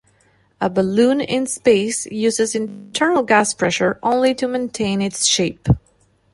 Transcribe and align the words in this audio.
A 0.59 0.67
balloon 0.67 1.21
in 1.21 1.45
space 1.45 2.07
uses 2.07 2.55
internal 2.55 3.21
gas 3.21 3.53
pressure 3.53 3.99
only 4.01 4.33
to 4.33 4.47
maintain 4.47 4.99
its 4.99 5.27
shape. 5.27 5.67